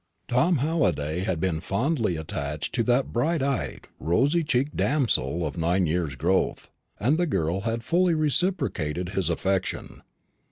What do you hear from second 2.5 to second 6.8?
to that bright eyed, rosy cheeked damsel of nine years' growth,